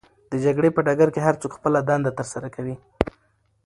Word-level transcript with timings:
د 0.31 0.33
جګړې 0.43 0.69
په 0.73 0.81
ډګر 0.87 1.09
کې 1.13 1.21
هرڅوک 1.27 1.51
خپله 1.57 1.79
دنده 1.89 2.11
ترسره 2.19 2.47
کوي. 2.55 2.75